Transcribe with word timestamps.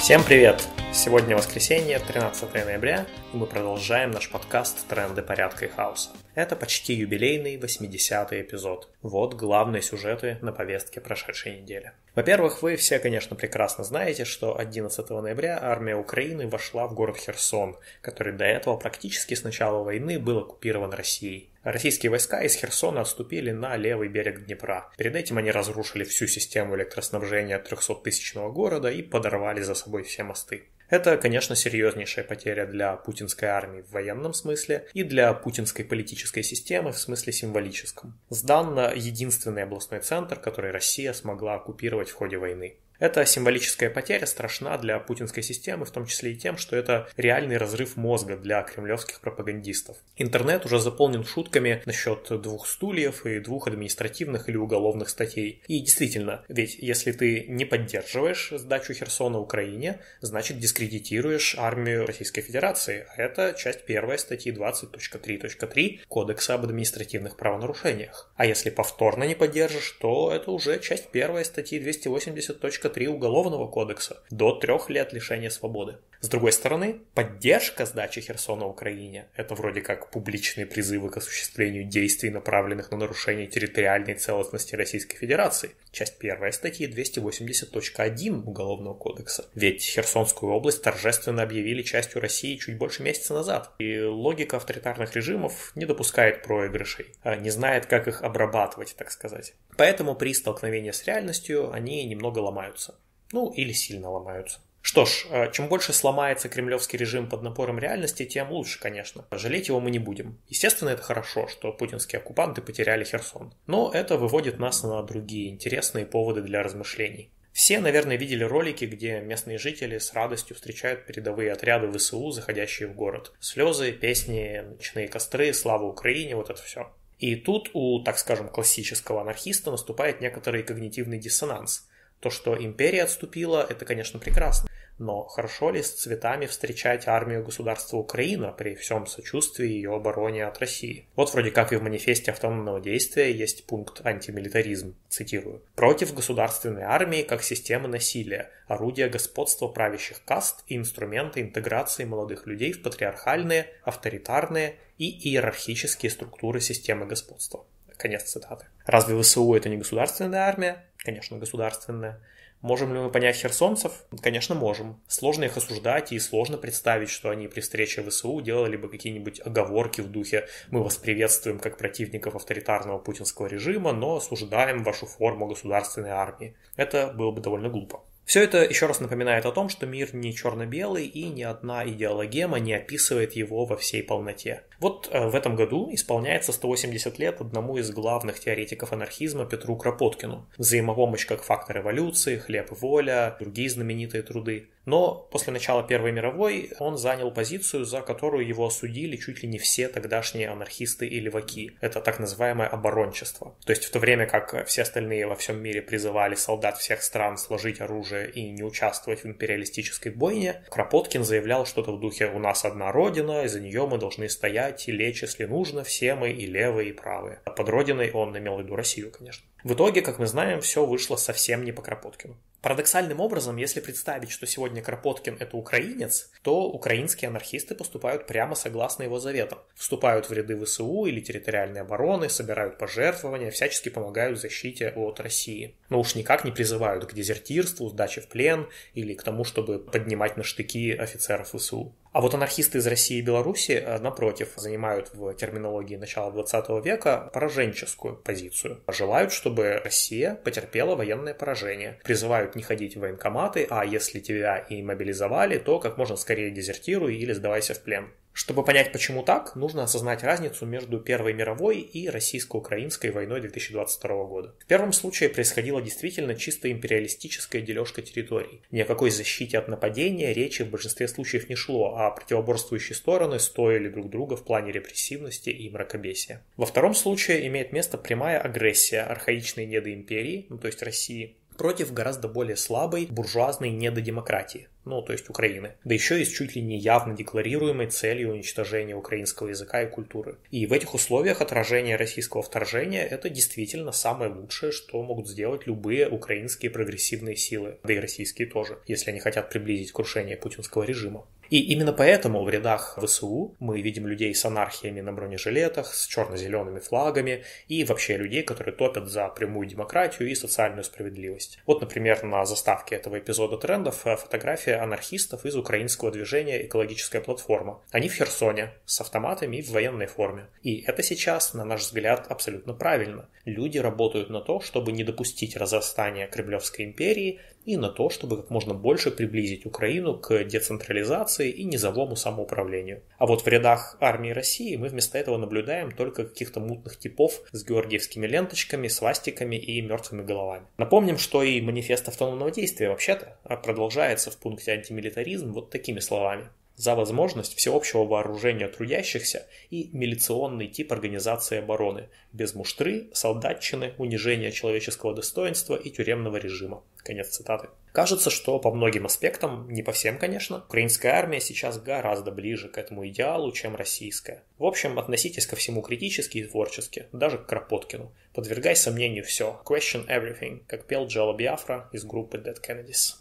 Всем 0.00 0.24
привет! 0.24 0.66
Сегодня 0.94 1.36
воскресенье, 1.36 1.98
13 1.98 2.54
ноября, 2.54 3.06
и 3.34 3.36
мы 3.36 3.44
продолжаем 3.44 4.10
наш 4.12 4.30
подкаст 4.30 4.88
«Тренды 4.88 5.20
порядка 5.20 5.66
и 5.66 5.68
хаоса». 5.68 6.08
Это 6.34 6.56
почти 6.56 6.94
юбилейный 6.94 7.58
80-й 7.58 8.40
эпизод. 8.40 8.88
Вот 9.02 9.34
главные 9.34 9.82
сюжеты 9.82 10.38
на 10.40 10.52
повестке 10.52 11.02
прошедшей 11.02 11.60
недели. 11.60 11.92
Во-первых, 12.14 12.62
вы 12.62 12.76
все, 12.76 12.98
конечно, 12.98 13.36
прекрасно 13.36 13.84
знаете, 13.84 14.24
что 14.24 14.58
11 14.58 15.10
ноября 15.10 15.58
армия 15.60 15.96
Украины 15.96 16.48
вошла 16.48 16.86
в 16.86 16.94
город 16.94 17.18
Херсон, 17.18 17.76
который 18.00 18.32
до 18.32 18.46
этого 18.46 18.78
практически 18.78 19.34
с 19.34 19.44
начала 19.44 19.84
войны 19.84 20.18
был 20.18 20.38
оккупирован 20.38 20.94
Россией. 20.94 21.49
Российские 21.62 22.08
войска 22.08 22.40
из 22.40 22.54
Херсона 22.54 23.02
отступили 23.02 23.50
на 23.50 23.76
левый 23.76 24.08
берег 24.08 24.46
Днепра. 24.46 24.90
Перед 24.96 25.14
этим 25.14 25.36
они 25.36 25.50
разрушили 25.50 26.04
всю 26.04 26.26
систему 26.26 26.74
электроснабжения 26.74 27.62
300-тысячного 27.62 28.50
города 28.50 28.90
и 28.90 29.02
подорвали 29.02 29.60
за 29.60 29.74
собой 29.74 30.04
все 30.04 30.22
мосты. 30.22 30.64
Это, 30.88 31.18
конечно, 31.18 31.54
серьезнейшая 31.54 32.24
потеря 32.24 32.66
для 32.66 32.96
путинской 32.96 33.48
армии 33.48 33.82
в 33.82 33.92
военном 33.92 34.32
смысле 34.32 34.88
и 34.94 35.04
для 35.04 35.34
путинской 35.34 35.84
политической 35.84 36.42
системы 36.42 36.92
в 36.92 36.98
смысле 36.98 37.32
символическом. 37.32 38.18
Сдан 38.30 38.76
единственный 38.96 39.64
областной 39.64 40.00
центр, 40.00 40.40
который 40.40 40.70
Россия 40.70 41.12
смогла 41.12 41.56
оккупировать 41.56 42.08
в 42.08 42.14
ходе 42.14 42.38
войны. 42.38 42.78
Эта 43.00 43.24
символическая 43.24 43.88
потеря 43.88 44.26
страшна 44.26 44.76
для 44.76 44.98
путинской 44.98 45.42
системы, 45.42 45.86
в 45.86 45.90
том 45.90 46.04
числе 46.04 46.32
и 46.32 46.36
тем, 46.36 46.58
что 46.58 46.76
это 46.76 47.08
реальный 47.16 47.56
разрыв 47.56 47.96
мозга 47.96 48.36
для 48.36 48.62
кремлевских 48.62 49.20
пропагандистов. 49.20 49.96
Интернет 50.18 50.66
уже 50.66 50.78
заполнен 50.78 51.24
шутками 51.24 51.82
насчет 51.86 52.28
двух 52.42 52.66
стульев 52.66 53.24
и 53.24 53.40
двух 53.40 53.68
административных 53.68 54.50
или 54.50 54.58
уголовных 54.58 55.08
статей. 55.08 55.62
И 55.66 55.80
действительно, 55.80 56.44
ведь 56.48 56.74
если 56.78 57.12
ты 57.12 57.46
не 57.48 57.64
поддерживаешь 57.64 58.52
сдачу 58.54 58.92
Херсона 58.92 59.38
Украине, 59.38 60.00
значит 60.20 60.58
дискредитируешь 60.58 61.54
армию 61.56 62.04
Российской 62.04 62.42
Федерации. 62.42 63.06
А 63.16 63.22
это 63.22 63.54
часть 63.58 63.86
первой 63.86 64.18
статьи 64.18 64.52
20.3.3 64.52 66.00
Кодекса 66.06 66.52
об 66.52 66.64
административных 66.64 67.38
правонарушениях. 67.38 68.30
А 68.36 68.44
если 68.44 68.68
повторно 68.68 69.24
не 69.24 69.34
поддержишь, 69.34 69.92
то 69.92 70.30
это 70.30 70.50
уже 70.50 70.78
часть 70.80 71.08
первой 71.08 71.46
статьи 71.46 71.80
280. 71.80 72.60
3 72.90 73.08
Уголовного 73.08 73.66
кодекса 73.66 74.22
до 74.30 74.52
трех 74.52 74.90
лет 74.90 75.12
лишения 75.12 75.50
свободы. 75.50 75.96
С 76.20 76.28
другой 76.28 76.52
стороны, 76.52 77.00
поддержка 77.14 77.86
сдачи 77.86 78.20
Херсона 78.20 78.66
Украине– 78.66 79.28
это 79.36 79.54
вроде 79.54 79.80
как 79.80 80.10
публичные 80.10 80.66
призывы 80.66 81.08
к 81.08 81.16
осуществлению 81.16 81.84
действий, 81.84 82.28
направленных 82.28 82.90
на 82.90 82.98
нарушение 82.98 83.46
территориальной 83.46 84.14
целостности 84.14 84.74
Российской 84.74 85.16
Федерации. 85.16 85.70
Часть 85.92 86.18
первая 86.18 86.52
статьи 86.52 86.86
280.1 86.86 88.42
Уголовного 88.44 88.92
кодекса. 88.92 89.48
Ведь 89.54 89.82
Херсонскую 89.82 90.52
область 90.52 90.82
торжественно 90.82 91.42
объявили 91.42 91.82
частью 91.82 92.20
России 92.20 92.56
чуть 92.56 92.76
больше 92.76 93.02
месяца 93.02 93.32
назад. 93.32 93.72
И 93.78 93.98
логика 94.02 94.58
авторитарных 94.58 95.16
режимов 95.16 95.72
не 95.74 95.86
допускает 95.86 96.42
проигрышей, 96.42 97.06
а 97.22 97.36
не 97.36 97.48
знает, 97.48 97.86
как 97.86 98.08
их 98.08 98.22
обрабатывать, 98.22 98.94
так 98.94 99.10
сказать. 99.10 99.54
Поэтому 99.78 100.14
при 100.14 100.34
столкновении 100.34 100.90
с 100.90 101.02
реальностью 101.06 101.72
они 101.72 102.04
немного 102.04 102.40
ломаются. 102.40 102.96
Ну, 103.32 103.50
или 103.52 103.72
сильно 103.72 104.10
ломаются. 104.10 104.60
Что 104.82 105.04
ж, 105.04 105.26
э, 105.30 105.52
чем 105.52 105.68
больше 105.68 105.92
сломается 105.92 106.48
кремлевский 106.48 106.98
режим 106.98 107.28
под 107.28 107.42
напором 107.42 107.78
реальности, 107.78 108.24
тем 108.24 108.50
лучше, 108.50 108.80
конечно. 108.80 109.26
Жалеть 109.30 109.68
его 109.68 109.80
мы 109.80 109.90
не 109.90 109.98
будем. 109.98 110.38
Естественно, 110.48 110.90
это 110.90 111.02
хорошо, 111.02 111.48
что 111.48 111.72
путинские 111.72 112.20
оккупанты 112.20 112.62
потеряли 112.62 113.04
Херсон. 113.04 113.52
Но 113.66 113.90
это 113.92 114.16
выводит 114.16 114.58
нас 114.58 114.82
на 114.82 115.02
другие 115.02 115.50
интересные 115.50 116.06
поводы 116.06 116.42
для 116.42 116.62
размышлений. 116.62 117.30
Все, 117.52 117.80
наверное, 117.80 118.16
видели 118.16 118.44
ролики, 118.44 118.84
где 118.84 119.20
местные 119.20 119.58
жители 119.58 119.98
с 119.98 120.12
радостью 120.14 120.56
встречают 120.56 121.04
передовые 121.04 121.52
отряды 121.52 121.90
ВСУ, 121.98 122.30
заходящие 122.30 122.88
в 122.88 122.94
город. 122.94 123.32
Слезы, 123.40 123.92
песни, 123.92 124.62
ночные 124.66 125.08
костры, 125.08 125.52
слава 125.52 125.84
Украине, 125.84 126.36
вот 126.36 126.48
это 126.48 126.62
все. 126.62 126.90
И 127.18 127.36
тут 127.36 127.70
у, 127.74 128.02
так 128.02 128.18
скажем, 128.18 128.48
классического 128.48 129.20
анархиста 129.20 129.70
наступает 129.70 130.22
некоторый 130.22 130.62
когнитивный 130.62 131.18
диссонанс. 131.18 131.86
То, 132.20 132.30
что 132.30 132.56
империя 132.56 133.04
отступила, 133.04 133.66
это, 133.68 133.84
конечно, 133.84 134.18
прекрасно. 134.18 134.68
Но 135.00 135.24
хорошо 135.24 135.70
ли 135.70 135.82
с 135.82 135.92
цветами 135.92 136.44
встречать 136.44 137.08
армию 137.08 137.42
государства 137.42 137.96
Украина 137.96 138.52
при 138.52 138.74
всем 138.74 139.06
сочувствии 139.06 139.66
ее 139.66 139.94
обороне 139.94 140.44
от 140.44 140.58
России? 140.58 141.06
Вот 141.16 141.32
вроде 141.32 141.50
как 141.50 141.72
и 141.72 141.76
в 141.76 141.82
манифесте 141.82 142.30
автономного 142.30 142.82
действия 142.82 143.32
есть 143.32 143.64
пункт 143.64 144.04
антимилитаризм, 144.04 144.94
цитирую. 145.08 145.62
«Против 145.74 146.12
государственной 146.12 146.82
армии 146.82 147.22
как 147.22 147.42
системы 147.42 147.88
насилия, 147.88 148.50
орудия 148.68 149.08
господства 149.08 149.68
правящих 149.68 150.22
каст 150.26 150.64
и 150.66 150.76
инструменты 150.76 151.40
интеграции 151.40 152.04
молодых 152.04 152.46
людей 152.46 152.72
в 152.72 152.82
патриархальные, 152.82 153.68
авторитарные 153.84 154.76
и 154.98 155.30
иерархические 155.30 156.10
структуры 156.10 156.60
системы 156.60 157.06
господства». 157.06 157.64
Конец 158.00 158.22
цитаты. 158.22 158.64
Разве 158.86 159.20
ВСУ 159.20 159.52
это 159.52 159.68
не 159.68 159.76
государственная 159.76 160.40
армия? 160.40 160.86
Конечно, 160.96 161.36
государственная. 161.36 162.18
Можем 162.62 162.94
ли 162.94 163.00
мы 163.00 163.10
понять 163.10 163.36
херсонцев? 163.36 163.92
Конечно, 164.22 164.54
можем. 164.54 165.02
Сложно 165.06 165.44
их 165.44 165.58
осуждать 165.58 166.10
и 166.10 166.18
сложно 166.18 166.56
представить, 166.56 167.10
что 167.10 167.28
они 167.28 167.46
при 167.46 167.60
встрече 167.60 168.02
ВСУ 168.02 168.40
делали 168.40 168.78
бы 168.78 168.88
какие-нибудь 168.88 169.40
оговорки 169.44 170.00
в 170.00 170.10
духе 170.10 170.48
«мы 170.70 170.82
вас 170.82 170.96
приветствуем 170.96 171.58
как 171.58 171.76
противников 171.76 172.36
авторитарного 172.36 172.98
путинского 172.98 173.48
режима, 173.48 173.92
но 173.92 174.16
осуждаем 174.16 174.82
вашу 174.82 175.04
форму 175.04 175.46
государственной 175.46 176.10
армии». 176.10 176.56
Это 176.76 177.08
было 177.08 177.32
бы 177.32 177.42
довольно 177.42 177.68
глупо. 177.68 178.02
Все 178.30 178.44
это 178.44 178.58
еще 178.58 178.86
раз 178.86 179.00
напоминает 179.00 179.44
о 179.44 179.50
том, 179.50 179.68
что 179.68 179.86
мир 179.86 180.14
не 180.14 180.32
черно-белый 180.32 181.04
и 181.04 181.24
ни 181.24 181.42
одна 181.42 181.84
идеологема 181.84 182.60
не 182.60 182.74
описывает 182.74 183.32
его 183.32 183.64
во 183.64 183.76
всей 183.76 184.04
полноте. 184.04 184.62
Вот 184.78 185.08
э, 185.10 185.26
в 185.26 185.34
этом 185.34 185.56
году 185.56 185.90
исполняется 185.92 186.52
180 186.52 187.18
лет 187.18 187.40
одному 187.40 187.76
из 187.76 187.90
главных 187.90 188.38
теоретиков 188.38 188.92
анархизма 188.92 189.46
Петру 189.46 189.76
Кропоткину. 189.76 190.46
Взаимопомощь 190.58 191.26
как 191.26 191.42
фактор 191.42 191.78
эволюции, 191.78 192.38
хлеб 192.38 192.70
и 192.70 192.74
воля, 192.76 193.36
другие 193.40 193.68
знаменитые 193.68 194.22
труды. 194.22 194.68
Но 194.90 195.28
после 195.30 195.52
начала 195.52 195.84
Первой 195.84 196.10
мировой 196.10 196.72
он 196.80 196.98
занял 196.98 197.30
позицию, 197.30 197.84
за 197.84 198.00
которую 198.00 198.44
его 198.44 198.66
осудили 198.66 199.16
чуть 199.16 199.40
ли 199.40 199.48
не 199.48 199.58
все 199.58 199.86
тогдашние 199.86 200.48
анархисты 200.48 201.06
и 201.06 201.20
леваки. 201.20 201.70
Это 201.80 202.00
так 202.00 202.18
называемое 202.18 202.66
оборончество. 202.66 203.54
То 203.64 203.70
есть 203.70 203.84
в 203.84 203.92
то 203.92 204.00
время 204.00 204.26
как 204.26 204.66
все 204.66 204.82
остальные 204.82 205.28
во 205.28 205.36
всем 205.36 205.62
мире 205.62 205.80
призывали 205.80 206.34
солдат 206.34 206.78
всех 206.78 207.04
стран 207.04 207.38
сложить 207.38 207.80
оружие 207.80 208.32
и 208.32 208.50
не 208.50 208.64
участвовать 208.64 209.22
в 209.22 209.26
империалистической 209.26 210.10
бойне, 210.10 210.64
Кропоткин 210.70 211.22
заявлял 211.22 211.66
что-то 211.66 211.92
в 211.92 212.00
духе 212.00 212.26
«у 212.26 212.40
нас 212.40 212.64
одна 212.64 212.90
родина, 212.90 213.44
и 213.44 213.48
за 213.48 213.60
нее 213.60 213.86
мы 213.86 213.96
должны 213.96 214.28
стоять 214.28 214.88
и 214.88 214.92
лечь, 214.92 215.22
если 215.22 215.44
нужно, 215.44 215.84
все 215.84 216.16
мы 216.16 216.32
и 216.32 216.46
левые, 216.46 216.90
и 216.90 216.92
правые». 216.92 217.38
Под 217.44 217.68
родиной 217.68 218.10
он 218.10 218.36
имел 218.36 218.56
в 218.56 218.62
виду 218.62 218.74
Россию, 218.74 219.12
конечно. 219.12 219.46
В 219.62 219.74
итоге, 219.74 220.02
как 220.02 220.18
мы 220.18 220.26
знаем, 220.26 220.60
все 220.60 220.84
вышло 220.84 221.14
совсем 221.14 221.64
не 221.64 221.70
по 221.70 221.80
Кропоткину. 221.80 222.36
Парадоксальным 222.62 223.20
образом, 223.20 223.56
если 223.56 223.80
представить, 223.80 224.30
что 224.30 224.46
сегодня 224.46 224.82
Кропоткин– 224.82 225.36
это 225.40 225.56
украинец, 225.56 226.30
то 226.42 226.68
украинские 226.68 227.28
анархисты 227.28 227.74
поступают 227.74 228.26
прямо 228.26 228.54
согласно 228.54 229.04
его 229.04 229.18
заветам. 229.18 229.60
Вступают 229.74 230.28
в 230.28 230.32
ряды 230.32 230.62
ВСУ 230.62 231.06
или 231.06 231.20
территориальной 231.20 231.80
обороны, 231.80 232.28
собирают 232.28 232.76
пожертвования, 232.76 233.50
всячески 233.50 233.88
помогают 233.88 234.38
в 234.38 234.42
защите 234.42 234.90
от 234.90 235.20
России. 235.20 235.74
Но 235.88 236.00
уж 236.00 236.14
никак 236.14 236.44
не 236.44 236.52
призывают 236.52 237.06
к 237.06 237.14
дезертирству, 237.14 237.88
сдаче 237.88 238.20
в 238.20 238.28
плен 238.28 238.68
или 238.92 239.14
к 239.14 239.22
тому, 239.22 239.44
чтобы 239.44 239.78
поднимать 239.78 240.36
на 240.36 240.42
штыки 240.42 240.92
офицеров 240.92 241.52
ВСУ. 241.54 241.94
А 242.12 242.20
вот 242.20 242.34
анархисты 242.34 242.78
из 242.78 242.86
России 242.88 243.18
и 243.18 243.22
Беларуси, 243.22 243.72
э, 243.72 243.98
напротив, 243.98 244.54
занимают 244.56 245.10
в 245.14 245.32
терминологии 245.34 245.94
начала 245.94 246.32
20 246.32 246.80
века 246.80 247.30
пораженческую 247.32 248.16
позицию. 248.16 248.80
Желают, 248.88 249.32
чтобы 249.32 249.80
Россия 249.84 250.34
потерпела 250.34 250.96
военное 250.96 251.34
поражение. 251.34 252.00
Призывают 252.02 252.49
не 252.56 252.62
ходить 252.62 252.96
в 252.96 253.00
военкоматы, 253.00 253.66
а 253.70 253.84
если 253.84 254.20
тебя 254.20 254.58
и 254.58 254.82
мобилизовали, 254.82 255.58
то 255.58 255.78
как 255.78 255.98
можно 255.98 256.16
скорее 256.16 256.50
дезертируй 256.50 257.16
или 257.16 257.32
сдавайся 257.32 257.74
в 257.74 257.80
плен. 257.80 258.10
Чтобы 258.32 258.64
понять, 258.64 258.92
почему 258.92 259.22
так, 259.22 259.56
нужно 259.56 259.82
осознать 259.82 260.22
разницу 260.22 260.64
между 260.64 261.00
Первой 261.00 261.32
мировой 261.32 261.80
и 261.80 262.08
российско-украинской 262.08 263.10
войной 263.10 263.40
2022 263.40 264.24
года. 264.24 264.54
В 264.60 264.66
первом 264.66 264.92
случае 264.92 265.28
происходила 265.28 265.82
действительно 265.82 266.34
чисто 266.34 266.70
империалистическая 266.70 267.60
дележка 267.60 268.02
территорий. 268.02 268.62
Ни 268.70 268.80
о 268.80 268.84
какой 268.84 269.10
защите 269.10 269.58
от 269.58 269.68
нападения 269.68 270.32
речи 270.32 270.62
в 270.62 270.70
большинстве 270.70 271.08
случаев 271.08 271.48
не 271.48 271.56
шло, 271.56 271.96
а 271.96 272.10
противоборствующие 272.10 272.94
стороны 272.94 273.40
стоили 273.40 273.88
друг 273.88 274.08
друга 274.08 274.36
в 274.36 274.44
плане 274.44 274.70
репрессивности 274.70 275.50
и 275.50 275.68
мракобесия. 275.68 276.42
Во 276.56 276.66
втором 276.66 276.94
случае 276.94 277.46
имеет 277.48 277.72
место 277.72 277.98
прямая 277.98 278.38
агрессия 278.38 279.02
архаичной 279.02 279.66
недоимперии, 279.66 280.46
ну 280.48 280.56
то 280.56 280.68
есть 280.68 280.82
России, 280.82 281.36
против 281.60 281.92
гораздо 281.92 282.26
более 282.26 282.56
слабой 282.56 283.06
буржуазной 283.10 283.68
недодемократии, 283.68 284.68
ну, 284.86 285.02
то 285.02 285.12
есть 285.12 285.28
Украины, 285.28 285.74
да 285.84 285.92
еще 285.92 286.22
и 286.22 286.24
с 286.24 286.30
чуть 286.30 286.56
ли 286.56 286.62
не 286.62 286.78
явно 286.78 287.14
декларируемой 287.14 287.88
целью 287.88 288.32
уничтожения 288.32 288.96
украинского 288.96 289.48
языка 289.48 289.82
и 289.82 289.90
культуры. 289.90 290.38
И 290.50 290.64
в 290.64 290.72
этих 290.72 290.94
условиях 290.94 291.42
отражение 291.42 291.96
российского 291.96 292.42
вторжения– 292.42 293.04
это 293.10 293.28
действительно 293.28 293.92
самое 293.92 294.32
лучшее, 294.32 294.72
что 294.72 295.02
могут 295.02 295.28
сделать 295.28 295.66
любые 295.66 296.08
украинские 296.08 296.70
прогрессивные 296.70 297.36
силы, 297.36 297.76
да 297.84 297.92
и 297.92 297.98
российские 297.98 298.48
тоже, 298.48 298.78
если 298.86 299.10
они 299.10 299.20
хотят 299.20 299.50
приблизить 299.50 299.92
крушение 299.92 300.38
путинского 300.38 300.84
режима. 300.84 301.26
И 301.50 301.58
именно 301.72 301.92
поэтому 301.92 302.44
в 302.44 302.48
рядах 302.48 302.96
ВСУ 303.02 303.56
мы 303.58 303.80
видим 303.80 304.06
людей 304.06 304.32
с 304.32 304.44
анархиями 304.44 305.00
на 305.00 305.12
бронежилетах, 305.12 305.92
с 305.92 306.06
черно-зелеными 306.06 306.78
флагами 306.78 307.42
и 307.66 307.82
вообще 307.82 308.16
людей, 308.16 308.44
которые 308.44 308.74
топят 308.74 309.08
за 309.08 309.28
прямую 309.28 309.66
демократию 309.66 310.30
и 310.30 310.36
социальную 310.36 310.84
справедливость. 310.84 311.58
Вот, 311.66 311.80
например, 311.80 312.22
на 312.22 312.44
заставке 312.44 312.94
этого 312.94 313.18
эпизода 313.18 313.56
трендов 313.56 314.06
э, 314.06 314.16
фотография 314.16 314.76
анархистов 314.76 315.44
из 315.44 315.56
украинского 315.56 316.12
движения 316.12 316.64
«Экологическая 316.64 317.20
платформа». 317.20 317.82
Они 317.90 318.08
в 318.08 318.14
Херсоне, 318.14 318.70
с 318.86 319.00
автоматами 319.00 319.56
и 319.56 319.62
в 319.62 319.70
военной 319.70 320.06
форме. 320.06 320.46
И 320.62 320.84
это 320.86 321.02
сейчас, 321.02 321.52
на 321.54 321.64
наш 321.64 321.80
взгляд, 321.80 322.26
абсолютно 322.28 322.74
правильно. 322.74 323.28
Люди 323.44 323.78
работают 323.78 324.30
на 324.30 324.40
то, 324.40 324.60
чтобы 324.60 324.92
не 324.92 325.02
допустить 325.02 325.56
разрастания 325.56 326.28
Кремлевской 326.28 326.84
империи 326.84 327.40
и 327.64 327.76
на 327.76 327.88
то, 327.88 328.10
чтобы 328.10 328.36
как 328.36 328.50
можно 328.50 328.74
больше 328.74 329.10
приблизить 329.10 329.66
Украину 329.66 330.18
к 330.18 330.44
децентрализации 330.44 331.50
и 331.50 331.64
низовому 331.64 332.16
самоуправлению. 332.16 333.02
А 333.18 333.26
вот 333.26 333.42
в 333.42 333.46
рядах 333.46 333.96
армии 334.00 334.30
России 334.30 334.76
мы 334.76 334.88
вместо 334.88 335.18
этого 335.18 335.36
наблюдаем 335.36 335.92
только 335.92 336.24
каких-то 336.24 336.60
мутных 336.60 336.98
типов 336.98 337.42
с 337.52 337.64
георгиевскими 337.64 338.26
ленточками, 338.26 338.88
свастиками 338.88 339.56
и 339.56 339.80
мертвыми 339.82 340.22
головами. 340.22 340.66
Напомним, 340.78 341.18
что 341.18 341.42
и 341.42 341.60
манифест 341.60 342.08
автономного 342.08 342.50
действия 342.50 342.88
вообще-то 342.88 343.38
продолжается 343.62 344.30
в 344.30 344.38
пункте 344.38 344.72
антимилитаризм 344.72 345.52
вот 345.52 345.70
такими 345.70 346.00
словами 346.00 346.48
за 346.80 346.94
возможность 346.94 347.58
всеобщего 347.58 348.04
вооружения 348.04 348.66
трудящихся 348.66 349.46
и 349.68 349.90
милиционный 349.92 350.66
тип 350.66 350.92
организации 350.92 351.58
обороны, 351.58 352.08
без 352.32 352.54
муштры, 352.54 353.10
солдатчины, 353.12 353.92
унижения 353.98 354.50
человеческого 354.50 355.14
достоинства 355.14 355.76
и 355.76 355.90
тюремного 355.90 356.38
режима. 356.38 356.82
Конец 356.96 357.28
цитаты. 357.28 357.68
Кажется, 357.92 358.30
что 358.30 358.58
по 358.58 358.72
многим 358.72 359.04
аспектам, 359.04 359.68
не 359.68 359.82
по 359.82 359.92
всем, 359.92 360.16
конечно, 360.16 360.64
украинская 360.68 361.12
армия 361.12 361.40
сейчас 361.40 361.78
гораздо 361.78 362.30
ближе 362.30 362.70
к 362.70 362.78
этому 362.78 363.06
идеалу, 363.08 363.52
чем 363.52 363.76
российская. 363.76 364.42
В 364.56 364.64
общем, 364.64 364.98
относитесь 364.98 365.46
ко 365.46 365.56
всему 365.56 365.82
критически 365.82 366.38
и 366.38 366.44
творчески, 366.44 367.08
даже 367.12 367.36
к 367.36 367.46
Кропоткину. 367.46 368.10
Подвергай 368.32 368.74
сомнению 368.74 369.24
все. 369.24 369.60
Question 369.66 370.06
everything, 370.06 370.62
как 370.66 370.86
пел 370.86 371.06
Джелла 371.06 371.36
Биафра 371.36 371.90
из 371.92 372.04
группы 372.04 372.38
Dead 372.38 372.56
Kennedys. 372.66 373.16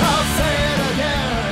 I'll 0.00 0.24
say 0.36 0.54
it 0.54 0.94
again. 0.94 1.45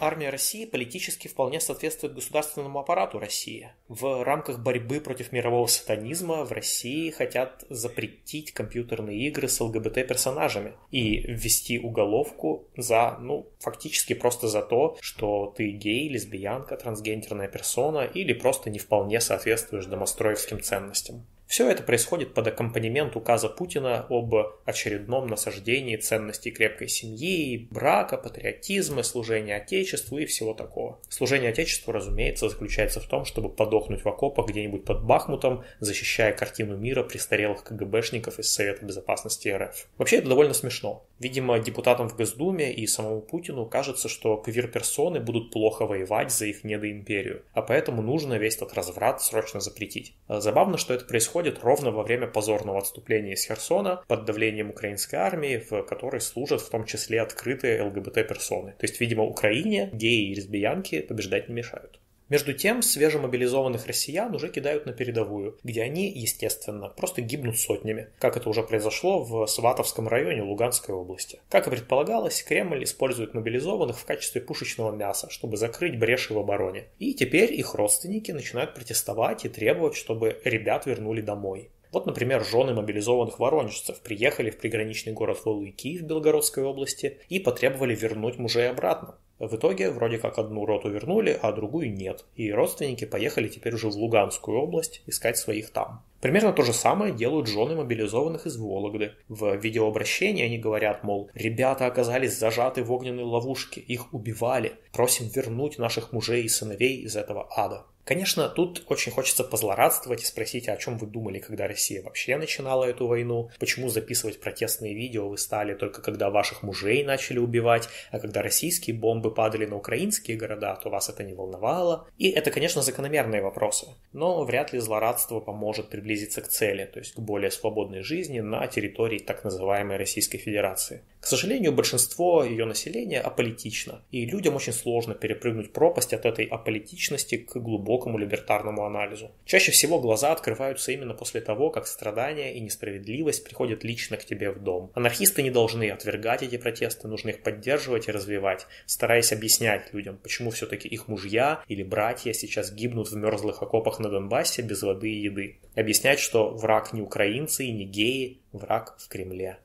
Армия 0.00 0.30
России 0.30 0.64
политически 0.64 1.28
вполне 1.28 1.60
соответствует 1.60 2.14
государственному 2.14 2.80
аппарату 2.80 3.18
России. 3.18 3.72
В 3.88 4.24
рамках 4.24 4.58
борьбы 4.58 5.00
против 5.00 5.32
мирового 5.32 5.66
сатанизма 5.66 6.44
в 6.44 6.52
России 6.52 7.10
хотят 7.10 7.64
запретить 7.68 8.52
компьютерные 8.52 9.28
игры 9.28 9.48
с 9.48 9.60
ЛГБТ-персонажами 9.60 10.74
и 10.90 11.20
ввести 11.20 11.78
уголовку 11.78 12.68
за, 12.76 13.18
ну, 13.20 13.48
фактически 13.58 14.14
просто 14.14 14.48
за 14.48 14.62
то, 14.62 14.96
что 15.00 15.52
ты 15.56 15.70
гей, 15.70 16.08
лесбиянка, 16.08 16.76
трансгендерная 16.76 17.48
персона 17.48 18.04
или 18.04 18.32
просто 18.32 18.70
не 18.70 18.78
вполне 18.78 19.20
соответствуешь 19.20 19.86
домостроевским 19.86 20.60
ценностям. 20.62 21.26
Все 21.50 21.68
это 21.68 21.82
происходит 21.82 22.32
под 22.32 22.46
аккомпанемент 22.46 23.16
указа 23.16 23.48
Путина 23.48 24.06
об 24.08 24.32
очередном 24.66 25.26
насаждении 25.26 25.96
ценностей 25.96 26.52
крепкой 26.52 26.86
семьи, 26.86 27.66
брака, 27.72 28.18
патриотизма, 28.18 29.02
служения 29.02 29.56
Отечеству 29.56 30.18
и 30.18 30.26
всего 30.26 30.54
такого. 30.54 31.00
Служение 31.08 31.50
Отечеству, 31.50 31.92
разумеется, 31.92 32.48
заключается 32.48 33.00
в 33.00 33.08
том, 33.08 33.24
чтобы 33.24 33.48
подохнуть 33.48 34.04
в 34.04 34.08
окопах 34.08 34.46
где-нибудь 34.46 34.84
под 34.84 35.02
Бахмутом, 35.02 35.64
защищая 35.80 36.32
картину 36.32 36.76
мира 36.76 37.02
престарелых 37.02 37.64
КГБшников 37.64 38.38
из 38.38 38.48
Совета 38.52 38.86
Безопасности 38.86 39.48
РФ. 39.48 39.88
Вообще 39.98 40.18
это 40.18 40.28
довольно 40.28 40.54
смешно. 40.54 41.04
Видимо, 41.18 41.58
депутатам 41.58 42.08
в 42.08 42.16
Госдуме 42.16 42.72
и 42.72 42.86
самому 42.86 43.22
Путину 43.22 43.66
кажется, 43.66 44.08
что 44.08 44.36
квир-персоны 44.36 45.18
будут 45.18 45.50
плохо 45.50 45.84
воевать 45.84 46.30
за 46.30 46.46
их 46.46 46.62
недоимперию, 46.62 47.42
а 47.54 47.60
поэтому 47.60 48.02
нужно 48.02 48.34
весь 48.34 48.54
этот 48.54 48.72
разврат 48.74 49.20
срочно 49.20 49.58
запретить. 49.60 50.14
Забавно, 50.28 50.78
что 50.78 50.94
это 50.94 51.04
происходит 51.04 51.39
происходит 51.40 51.64
ровно 51.64 51.90
во 51.90 52.02
время 52.02 52.26
позорного 52.26 52.78
отступления 52.78 53.32
из 53.32 53.46
Херсона 53.46 54.02
под 54.06 54.24
давлением 54.24 54.70
украинской 54.70 55.16
армии, 55.16 55.64
в 55.70 55.82
которой 55.82 56.20
служат 56.20 56.60
в 56.60 56.70
том 56.70 56.84
числе 56.84 57.22
открытые 57.22 57.82
ЛГБТ-персоны. 57.82 58.72
То 58.72 58.86
есть, 58.86 59.00
видимо, 59.00 59.24
Украине 59.24 59.90
геи 59.92 60.30
и 60.30 60.34
лесбиянки 60.34 61.00
побеждать 61.00 61.48
не 61.48 61.54
мешают. 61.54 61.99
Между 62.30 62.52
тем, 62.52 62.80
свежемобилизованных 62.80 63.88
россиян 63.88 64.32
уже 64.32 64.50
кидают 64.50 64.86
на 64.86 64.92
передовую, 64.92 65.58
где 65.64 65.82
они, 65.82 66.08
естественно, 66.08 66.88
просто 66.88 67.22
гибнут 67.22 67.58
сотнями, 67.58 68.10
как 68.20 68.36
это 68.36 68.48
уже 68.48 68.62
произошло 68.62 69.24
в 69.24 69.46
Сватовском 69.48 70.06
районе 70.06 70.42
Луганской 70.42 70.94
области. 70.94 71.40
Как 71.48 71.66
и 71.66 71.70
предполагалось, 71.70 72.44
Кремль 72.44 72.84
использует 72.84 73.34
мобилизованных 73.34 73.98
в 73.98 74.04
качестве 74.04 74.40
пушечного 74.40 74.94
мяса, 74.94 75.28
чтобы 75.28 75.56
закрыть 75.56 75.98
бреши 75.98 76.32
в 76.32 76.38
обороне. 76.38 76.84
И 77.00 77.14
теперь 77.14 77.52
их 77.52 77.74
родственники 77.74 78.30
начинают 78.30 78.74
протестовать 78.74 79.44
и 79.44 79.48
требовать, 79.48 79.96
чтобы 79.96 80.40
ребят 80.44 80.86
вернули 80.86 81.22
домой. 81.22 81.70
Вот, 81.90 82.06
например, 82.06 82.44
жены 82.44 82.74
мобилизованных 82.74 83.40
воронежцев 83.40 84.00
приехали 84.02 84.50
в 84.50 84.58
приграничный 84.58 85.12
город 85.12 85.40
Валуйки 85.44 85.98
в 85.98 86.02
Белгородской 86.02 86.62
области 86.62 87.18
и 87.28 87.40
потребовали 87.40 87.96
вернуть 87.96 88.38
мужей 88.38 88.70
обратно. 88.70 89.18
В 89.40 89.56
итоге 89.56 89.90
вроде 89.90 90.18
как 90.18 90.38
одну 90.38 90.66
роту 90.66 90.90
вернули, 90.90 91.36
а 91.40 91.50
другую 91.52 91.94
нет, 91.94 92.26
и 92.36 92.52
родственники 92.52 93.06
поехали 93.06 93.48
теперь 93.48 93.74
уже 93.74 93.88
в 93.88 93.96
Луганскую 93.96 94.58
область 94.58 95.02
искать 95.06 95.38
своих 95.38 95.70
там. 95.70 96.04
Примерно 96.20 96.52
то 96.52 96.62
же 96.62 96.74
самое 96.74 97.14
делают 97.14 97.48
жены 97.48 97.74
мобилизованных 97.74 98.44
из 98.46 98.58
Вологды. 98.58 99.12
В 99.28 99.56
видеообращении 99.56 100.44
они 100.44 100.58
говорят, 100.58 101.04
мол, 101.04 101.30
ребята 101.32 101.86
оказались 101.86 102.38
зажаты 102.38 102.84
в 102.84 102.92
огненной 102.92 103.24
ловушке, 103.24 103.80
их 103.80 104.12
убивали, 104.12 104.74
просим 104.92 105.28
вернуть 105.28 105.78
наших 105.78 106.12
мужей 106.12 106.42
и 106.44 106.48
сыновей 106.48 106.98
из 106.98 107.16
этого 107.16 107.48
ада. 107.56 107.86
Конечно, 108.10 108.48
тут 108.48 108.82
очень 108.88 109.12
хочется 109.12 109.44
позлорадствовать 109.44 110.24
и 110.24 110.26
спросить, 110.26 110.68
о 110.68 110.76
чем 110.76 110.98
вы 110.98 111.06
думали, 111.06 111.38
когда 111.38 111.68
Россия 111.68 112.02
вообще 112.02 112.36
начинала 112.36 112.82
эту 112.82 113.06
войну, 113.06 113.50
почему 113.60 113.88
записывать 113.88 114.40
протестные 114.40 114.94
видео 114.94 115.28
вы 115.28 115.38
стали 115.38 115.74
только 115.74 116.02
когда 116.02 116.28
ваших 116.28 116.64
мужей 116.64 117.04
начали 117.04 117.38
убивать, 117.38 117.88
а 118.10 118.18
когда 118.18 118.42
российские 118.42 118.96
бомбы 118.96 119.32
падали 119.32 119.64
на 119.64 119.76
украинские 119.76 120.36
города, 120.36 120.74
то 120.74 120.90
вас 120.90 121.08
это 121.08 121.22
не 121.22 121.34
волновало. 121.34 122.08
И 122.18 122.28
это, 122.30 122.50
конечно, 122.50 122.82
закономерные 122.82 123.42
вопросы, 123.42 123.86
но 124.12 124.42
вряд 124.42 124.72
ли 124.72 124.80
злорадство 124.80 125.38
поможет 125.38 125.88
приблизиться 125.88 126.40
к 126.40 126.48
цели, 126.48 126.86
то 126.92 126.98
есть 126.98 127.14
к 127.14 127.20
более 127.20 127.52
свободной 127.52 128.02
жизни 128.02 128.40
на 128.40 128.66
территории 128.66 129.20
так 129.20 129.44
называемой 129.44 129.98
Российской 129.98 130.38
Федерации. 130.38 131.02
К 131.20 131.26
сожалению, 131.26 131.70
большинство 131.70 132.42
ее 132.42 132.64
населения 132.64 133.20
аполитично, 133.20 134.02
и 134.10 134.24
людям 134.24 134.56
очень 134.56 134.72
сложно 134.72 135.14
перепрыгнуть 135.14 135.72
пропасть 135.72 136.12
от 136.12 136.26
этой 136.26 136.46
аполитичности 136.46 137.36
к 137.36 137.56
глубокому 137.56 137.99
либертарному 138.08 138.84
анализу. 138.84 139.30
Чаще 139.44 139.72
всего 139.72 140.00
глаза 140.00 140.32
открываются 140.32 140.92
именно 140.92 141.14
после 141.14 141.40
того, 141.40 141.70
как 141.70 141.86
страдания 141.86 142.54
и 142.54 142.60
несправедливость 142.60 143.44
приходят 143.44 143.84
лично 143.84 144.16
к 144.16 144.24
тебе 144.24 144.50
в 144.50 144.62
дом. 144.62 144.90
Анархисты 144.94 145.42
не 145.42 145.50
должны 145.50 145.90
отвергать 145.90 146.42
эти 146.42 146.56
протесты, 146.56 147.08
нужно 147.08 147.30
их 147.30 147.42
поддерживать 147.42 148.08
и 148.08 148.12
развивать, 148.12 148.66
стараясь 148.86 149.32
объяснять 149.32 149.92
людям, 149.92 150.18
почему 150.22 150.50
все-таки 150.50 150.88
их 150.88 151.08
мужья 151.08 151.62
или 151.68 151.82
братья 151.82 152.32
сейчас 152.32 152.72
гибнут 152.72 153.08
в 153.08 153.16
мерзлых 153.16 153.62
окопах 153.62 153.98
на 153.98 154.08
Донбассе 154.08 154.62
без 154.62 154.82
воды 154.82 155.10
и 155.10 155.22
еды. 155.22 155.58
Объяснять, 155.74 156.20
что 156.20 156.50
враг 156.50 156.92
не 156.92 157.02
украинцы 157.02 157.64
и 157.64 157.72
не 157.72 157.84
геи, 157.84 158.40
враг 158.52 158.96
в 158.98 159.08
Кремле 159.08 159.58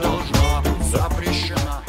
должна 0.00 0.62
быть 0.62 0.82
запрещена 0.86 1.82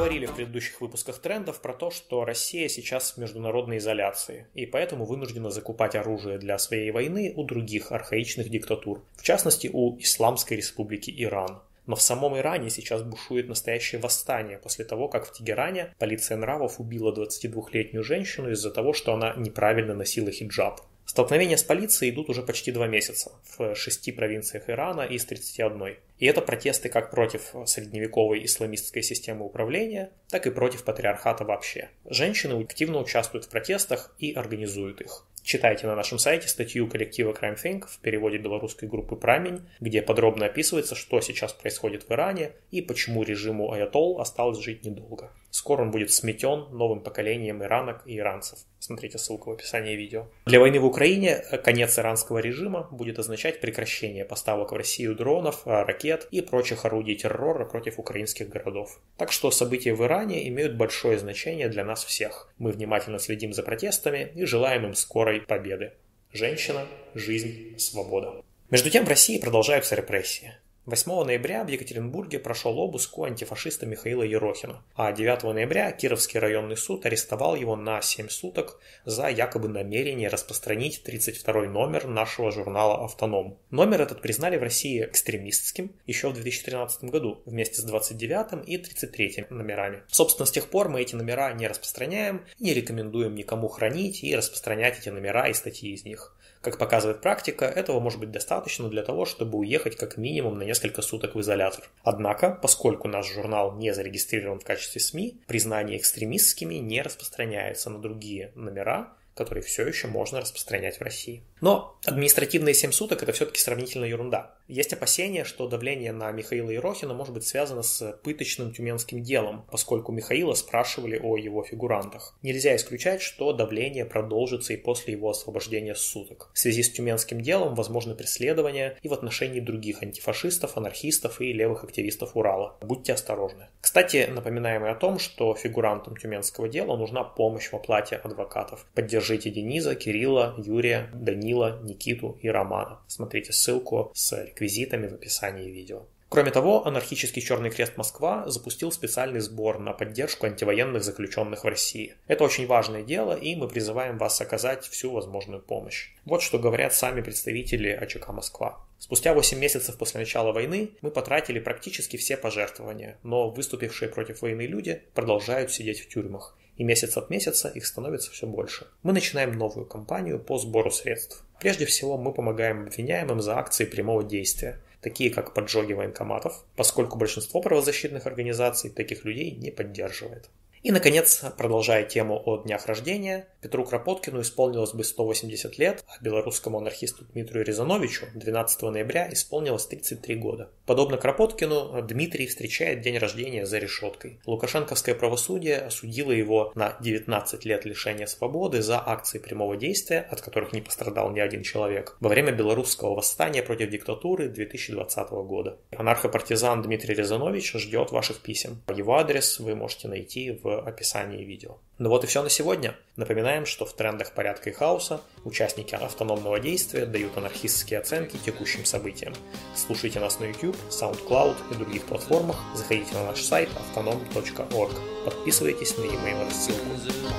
говорили 0.00 0.24
в 0.24 0.34
предыдущих 0.34 0.80
выпусках 0.80 1.18
трендов 1.18 1.60
про 1.60 1.74
то, 1.74 1.90
что 1.90 2.24
Россия 2.24 2.68
сейчас 2.68 3.12
в 3.12 3.16
международной 3.18 3.76
изоляции, 3.76 4.46
и 4.54 4.64
поэтому 4.64 5.04
вынуждена 5.04 5.50
закупать 5.50 5.94
оружие 5.94 6.38
для 6.38 6.56
своей 6.56 6.90
войны 6.90 7.34
у 7.36 7.44
других 7.44 7.92
архаичных 7.92 8.48
диктатур, 8.48 9.02
в 9.16 9.22
частности 9.22 9.68
у 9.70 9.98
Исламской 9.98 10.56
республики 10.56 11.12
Иран. 11.14 11.60
Но 11.84 11.96
в 11.96 12.00
самом 12.00 12.38
Иране 12.38 12.70
сейчас 12.70 13.02
бушует 13.02 13.50
настоящее 13.50 14.00
восстание 14.00 14.56
после 14.56 14.86
того, 14.86 15.06
как 15.08 15.26
в 15.26 15.32
Тегеране 15.34 15.92
полиция 15.98 16.38
нравов 16.38 16.80
убила 16.80 17.12
22-летнюю 17.12 18.02
женщину 18.02 18.50
из-за 18.52 18.70
того, 18.70 18.94
что 18.94 19.12
она 19.12 19.34
неправильно 19.36 19.92
носила 19.92 20.30
хиджаб. 20.30 20.80
Столкновения 21.10 21.56
с 21.56 21.64
полицией 21.64 22.12
идут 22.12 22.30
уже 22.30 22.40
почти 22.40 22.70
два 22.70 22.86
месяца 22.86 23.32
в 23.58 23.74
шести 23.74 24.12
провинциях 24.12 24.70
Ирана 24.70 25.00
из 25.00 25.24
31. 25.24 25.96
И 26.20 26.26
это 26.26 26.40
протесты 26.40 26.88
как 26.88 27.10
против 27.10 27.52
средневековой 27.66 28.44
исламистской 28.44 29.02
системы 29.02 29.44
управления, 29.44 30.12
так 30.28 30.46
и 30.46 30.50
против 30.50 30.84
патриархата 30.84 31.44
вообще. 31.44 31.90
Женщины 32.08 32.62
активно 32.62 33.00
участвуют 33.00 33.46
в 33.46 33.48
протестах 33.48 34.14
и 34.20 34.32
организуют 34.34 35.00
их. 35.00 35.26
Читайте 35.42 35.88
на 35.88 35.96
нашем 35.96 36.20
сайте 36.20 36.46
статью 36.46 36.86
коллектива 36.86 37.32
Crime 37.32 37.56
Think 37.60 37.88
в 37.88 37.98
переводе 37.98 38.38
белорусской 38.38 38.88
группы 38.88 39.16
«Прамень», 39.16 39.62
где 39.80 40.02
подробно 40.02 40.46
описывается, 40.46 40.94
что 40.94 41.20
сейчас 41.20 41.52
происходит 41.52 42.04
в 42.04 42.12
Иране 42.12 42.52
и 42.70 42.82
почему 42.82 43.24
режиму 43.24 43.72
Аятол 43.72 44.20
осталось 44.20 44.62
жить 44.62 44.84
недолго. 44.84 45.32
Скоро 45.50 45.82
он 45.82 45.90
будет 45.90 46.12
сметен 46.12 46.68
новым 46.70 47.00
поколением 47.00 47.62
иранок 47.62 48.02
и 48.06 48.18
иранцев. 48.18 48.60
Смотрите 48.78 49.18
ссылку 49.18 49.50
в 49.50 49.54
описании 49.54 49.96
видео. 49.96 50.26
Для 50.46 50.60
войны 50.60 50.78
в 50.78 50.84
Украине 50.84 51.42
э, 51.50 51.58
конец 51.58 51.98
иранского 51.98 52.38
режима 52.38 52.88
будет 52.90 53.18
означать 53.18 53.60
прекращение 53.60 54.24
поставок 54.24 54.72
в 54.72 54.76
Россию 54.76 55.16
дронов, 55.16 55.62
э, 55.66 55.82
ракет 55.82 56.28
и 56.30 56.40
прочих 56.40 56.84
орудий 56.84 57.16
террора 57.16 57.64
против 57.64 57.98
украинских 57.98 58.48
городов. 58.48 59.00
Так 59.16 59.32
что 59.32 59.50
события 59.50 59.92
в 59.92 60.02
Иране 60.04 60.48
имеют 60.48 60.76
большое 60.76 61.18
значение 61.18 61.68
для 61.68 61.84
нас 61.84 62.04
всех. 62.04 62.52
Мы 62.58 62.70
внимательно 62.70 63.18
следим 63.18 63.52
за 63.52 63.62
протестами 63.62 64.32
и 64.34 64.44
желаем 64.44 64.86
им 64.86 64.94
скорой 64.94 65.40
победы. 65.40 65.92
Женщина, 66.32 66.86
жизнь, 67.14 67.76
свобода. 67.76 68.42
Между 68.70 68.88
тем 68.88 69.04
в 69.04 69.08
России 69.08 69.40
продолжаются 69.40 69.96
репрессии. 69.96 70.54
8 70.86 71.24
ноября 71.24 71.62
в 71.62 71.68
Екатеринбурге 71.68 72.38
прошел 72.38 72.78
обыск 72.78 73.18
у 73.18 73.24
антифашиста 73.24 73.84
Михаила 73.84 74.22
Ерохина, 74.22 74.82
а 74.94 75.12
9 75.12 75.42
ноября 75.42 75.92
Кировский 75.92 76.40
районный 76.40 76.78
суд 76.78 77.04
арестовал 77.04 77.54
его 77.54 77.76
на 77.76 78.00
7 78.00 78.30
суток 78.30 78.80
за 79.04 79.28
якобы 79.28 79.68
намерение 79.68 80.28
распространить 80.28 81.02
32 81.02 81.64
номер 81.64 82.06
нашего 82.06 82.50
журнала 82.50 83.04
«Автоном». 83.04 83.58
Номер 83.70 84.00
этот 84.00 84.22
признали 84.22 84.56
в 84.56 84.62
России 84.62 85.04
экстремистским 85.04 85.92
еще 86.06 86.30
в 86.30 86.32
2013 86.32 87.04
году 87.04 87.42
вместе 87.44 87.82
с 87.82 87.84
29 87.84 88.66
и 88.66 88.78
33 88.78 89.48
номерами. 89.50 90.02
Собственно, 90.08 90.46
с 90.46 90.50
тех 90.50 90.70
пор 90.70 90.88
мы 90.88 91.02
эти 91.02 91.14
номера 91.14 91.52
не 91.52 91.68
распространяем, 91.68 92.46
не 92.58 92.72
рекомендуем 92.72 93.34
никому 93.34 93.68
хранить 93.68 94.24
и 94.24 94.34
распространять 94.34 94.98
эти 94.98 95.10
номера 95.10 95.46
и 95.46 95.52
статьи 95.52 95.92
из 95.92 96.06
них. 96.06 96.34
Как 96.60 96.76
показывает 96.76 97.22
практика, 97.22 97.64
этого 97.64 98.00
может 98.00 98.20
быть 98.20 98.30
достаточно 98.30 98.88
для 98.90 99.02
того, 99.02 99.24
чтобы 99.24 99.58
уехать 99.58 99.96
как 99.96 100.18
минимум 100.18 100.58
на 100.58 100.64
несколько 100.64 101.00
суток 101.00 101.34
в 101.34 101.40
изолятор. 101.40 101.84
Однако, 102.02 102.50
поскольку 102.50 103.08
наш 103.08 103.32
журнал 103.32 103.76
не 103.76 103.94
зарегистрирован 103.94 104.60
в 104.60 104.64
качестве 104.64 105.00
СМИ, 105.00 105.40
признание 105.46 105.96
экстремистскими 105.96 106.74
не 106.74 107.00
распространяется 107.00 107.88
на 107.88 107.98
другие 107.98 108.52
номера, 108.54 109.14
которые 109.40 109.64
все 109.64 109.88
еще 109.88 110.06
можно 110.06 110.38
распространять 110.42 110.98
в 110.98 111.02
России. 111.02 111.42
Но 111.62 111.96
административные 112.04 112.74
7 112.74 112.92
суток– 112.92 113.22
это 113.22 113.32
все-таки 113.32 113.58
сравнительно 113.58 114.04
ерунда. 114.04 114.54
Есть 114.68 114.92
опасения, 114.92 115.44
что 115.44 115.66
давление 115.66 116.12
на 116.12 116.30
Михаила 116.30 116.68
Ерохина 116.68 117.14
может 117.14 117.32
быть 117.32 117.46
связано 117.46 117.82
с 117.82 118.12
пыточным 118.22 118.74
тюменским 118.74 119.22
делом, 119.22 119.64
поскольку 119.70 120.12
Михаила 120.12 120.52
спрашивали 120.52 121.18
о 121.18 121.38
его 121.38 121.64
фигурантах. 121.64 122.36
Нельзя 122.42 122.76
исключать, 122.76 123.22
что 123.22 123.54
давление 123.54 124.04
продолжится 124.04 124.74
и 124.74 124.76
после 124.76 125.14
его 125.14 125.30
освобождения 125.30 125.94
с 125.94 126.02
суток. 126.02 126.50
В 126.52 126.58
связи 126.58 126.82
с 126.82 126.92
тюменским 126.92 127.40
делом 127.40 127.74
возможно 127.74 128.14
преследование 128.14 128.98
и 129.00 129.08
в 129.08 129.14
отношении 129.14 129.60
других 129.60 130.02
антифашистов, 130.02 130.76
анархистов 130.76 131.40
и 131.40 131.54
левых 131.54 131.82
активистов 131.82 132.36
Урала. 132.36 132.76
Будьте 132.82 133.14
осторожны. 133.14 133.68
Кстати, 133.80 134.28
напоминаем 134.30 134.84
и 134.84 134.90
о 134.90 134.94
том, 134.94 135.18
что 135.18 135.54
фигурантам 135.54 136.14
тюменского 136.18 136.68
дела 136.68 136.94
нужна 136.98 137.24
помощь 137.24 137.70
в 137.70 137.74
оплате 137.74 138.16
адвокатов. 138.16 138.86
Поддержите 138.94 139.29
Дениза, 139.38 139.94
Кирилла, 139.94 140.54
Юрия, 140.58 141.10
Данила, 141.14 141.80
Никиту 141.82 142.38
и 142.42 142.48
Романа. 142.48 143.00
Смотрите 143.06 143.52
ссылку 143.52 144.10
с 144.14 144.32
реквизитами 144.44 145.06
в 145.06 145.14
описании 145.14 145.70
видео. 145.70 146.06
Кроме 146.30 146.52
того, 146.52 146.86
анархический 146.86 147.42
Черный 147.42 147.70
Крест 147.70 147.96
Москва 147.96 148.48
запустил 148.48 148.92
специальный 148.92 149.40
сбор 149.40 149.80
на 149.80 149.92
поддержку 149.92 150.46
антивоенных 150.46 151.02
заключенных 151.02 151.64
в 151.64 151.66
России. 151.66 152.14
Это 152.28 152.44
очень 152.44 152.68
важное 152.68 153.02
дело, 153.02 153.32
и 153.32 153.56
мы 153.56 153.66
призываем 153.66 154.16
вас 154.16 154.40
оказать 154.40 154.84
всю 154.84 155.10
возможную 155.10 155.60
помощь. 155.60 156.10
Вот 156.24 156.40
что 156.40 156.60
говорят 156.60 156.94
сами 156.94 157.20
представители 157.20 157.88
АЧК 157.88 158.28
Москва. 158.28 158.78
Спустя 159.00 159.34
8 159.34 159.58
месяцев 159.58 159.98
после 159.98 160.20
начала 160.20 160.52
войны 160.52 160.90
мы 161.00 161.10
потратили 161.10 161.58
практически 161.58 162.16
все 162.16 162.36
пожертвования, 162.36 163.18
но 163.24 163.50
выступившие 163.50 164.08
против 164.08 164.42
войны 164.42 164.66
люди 164.66 165.02
продолжают 165.14 165.72
сидеть 165.72 166.00
в 166.00 166.08
тюрьмах 166.08 166.56
и 166.80 166.84
месяц 166.84 167.18
от 167.18 167.28
месяца 167.28 167.68
их 167.68 167.84
становится 167.84 168.30
все 168.30 168.46
больше. 168.46 168.86
Мы 169.02 169.12
начинаем 169.12 169.52
новую 169.52 169.84
кампанию 169.84 170.38
по 170.38 170.56
сбору 170.56 170.90
средств. 170.90 171.44
Прежде 171.60 171.84
всего 171.84 172.16
мы 172.16 172.32
помогаем 172.32 172.84
обвиняемым 172.84 173.42
за 173.42 173.58
акции 173.58 173.84
прямого 173.84 174.24
действия, 174.24 174.80
такие 175.02 175.28
как 175.28 175.52
поджоги 175.52 175.92
военкоматов, 175.92 176.64
поскольку 176.76 177.18
большинство 177.18 177.60
правозащитных 177.60 178.26
организаций 178.26 178.88
таких 178.88 179.26
людей 179.26 179.50
не 179.50 179.70
поддерживает. 179.70 180.48
И, 180.82 180.92
наконец, 180.92 181.44
продолжая 181.58 182.04
тему 182.04 182.42
о 182.42 182.56
днях 182.56 182.86
рождения, 182.86 183.48
Петру 183.60 183.84
Кропоткину 183.84 184.40
исполнилось 184.40 184.94
бы 184.94 185.04
180 185.04 185.76
лет, 185.76 186.02
а 186.08 186.24
белорусскому 186.24 186.78
анархисту 186.78 187.26
Дмитрию 187.26 187.66
Резановичу 187.66 188.24
12 188.34 188.82
ноября 188.82 189.30
исполнилось 189.30 189.84
33 189.84 190.36
года. 190.36 190.70
Подобно 190.86 191.18
Кропоткину, 191.18 192.00
Дмитрий 192.00 192.46
встречает 192.46 193.02
день 193.02 193.18
рождения 193.18 193.66
за 193.66 193.76
решеткой. 193.76 194.40
Лукашенковское 194.46 195.14
правосудие 195.14 195.76
осудило 195.80 196.32
его 196.32 196.72
на 196.74 196.96
19 197.00 197.62
лет 197.66 197.84
лишения 197.84 198.24
свободы 198.24 198.80
за 198.80 199.06
акции 199.06 199.38
прямого 199.38 199.76
действия, 199.76 200.26
от 200.30 200.40
которых 200.40 200.72
не 200.72 200.80
пострадал 200.80 201.30
ни 201.30 201.40
один 201.40 201.62
человек, 201.62 202.16
во 202.20 202.30
время 202.30 202.52
белорусского 202.52 203.16
восстания 203.16 203.62
против 203.62 203.90
диктатуры 203.90 204.48
2020 204.48 205.30
года. 205.30 205.78
Анархопартизан 205.94 206.80
Дмитрий 206.80 207.14
Резанович 207.14 207.74
ждет 207.74 208.12
ваших 208.12 208.40
писем. 208.40 208.80
Его 208.88 209.18
адрес 209.18 209.60
вы 209.60 209.74
можете 209.74 210.08
найти 210.08 210.58
описании 210.78 211.44
видео. 211.44 211.78
Ну 211.98 212.08
вот 212.08 212.24
и 212.24 212.26
все 212.26 212.42
на 212.42 212.48
сегодня. 212.48 212.96
Напоминаем, 213.16 213.66
что 213.66 213.84
в 213.84 213.94
трендах 213.94 214.32
порядка 214.32 214.70
и 214.70 214.72
хаоса 214.72 215.20
участники 215.44 215.94
автономного 215.94 216.58
действия 216.60 217.06
дают 217.06 217.36
анархистские 217.36 218.00
оценки 218.00 218.36
текущим 218.36 218.84
событиям. 218.84 219.34
Слушайте 219.74 220.20
нас 220.20 220.40
на 220.40 220.44
YouTube, 220.44 220.76
SoundCloud 220.88 221.56
и 221.70 221.74
других 221.74 222.04
платформах, 222.04 222.56
заходите 222.74 223.14
на 223.14 223.26
наш 223.26 223.42
сайт 223.42 223.68
autonom.org, 223.94 224.92
подписывайтесь 225.24 225.96
на 225.98 226.04
e-mail 226.04 226.44
рассылку. 226.44 226.86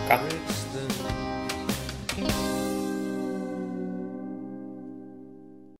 Пока! 0.07 0.21